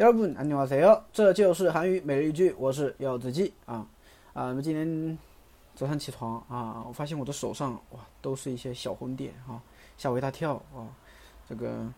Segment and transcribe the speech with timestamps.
[0.00, 1.04] 여러분 안녕하세요.
[1.12, 3.86] 这就是韩语每日一句，我是柚子鸡啊
[4.34, 4.48] 啊！
[4.48, 5.16] 那么今天
[5.74, 9.62] 早上起床啊，我发现我的手上哇都是一些小红点啊，
[9.96, 10.84] 吓我一大跳啊！
[11.48, 11.90] 这个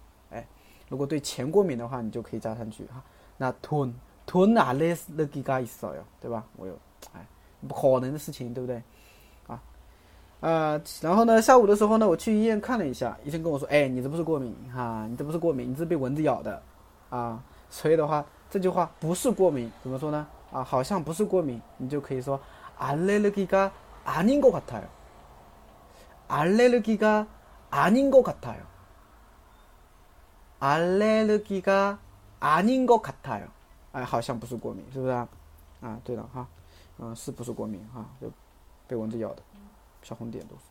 [0.90, 3.02] 如果对钱过敏的话，你就可以加上去哈。
[3.36, 3.92] 那吞
[4.24, 6.44] 吞哪类的几个意思哟，对吧？
[6.56, 6.72] 我有，
[7.12, 7.26] 哎，
[7.66, 8.82] 不可能的事情，对不对？
[9.46, 9.60] 啊，
[10.40, 16.62] 呃，然后呢，下午的时候呢，我去医院看了一下，医生跟我说，哎，你这不是过敏哈，你这不是过敏，你这被蚊子咬的
[17.10, 17.42] 啊。
[17.68, 20.26] 所以的话，这句话不是过敏，怎么说呢？
[20.52, 22.40] 啊，好像不是过敏，你就可以说，
[22.78, 24.84] 알레르기가아닌것같아 요。
[26.28, 28.62] 알레르기가아닌것같아 요。
[30.60, 33.48] 알레르기가아닌것같아 요，
[33.92, 35.28] 哎，好像不是过敏，是不是啊？
[35.80, 36.46] 啊，对了哈，
[36.98, 38.04] 嗯，是不是过敏哈？
[38.20, 38.30] 就
[38.88, 39.42] 被蚊子咬的，
[40.02, 40.62] 小红点都是。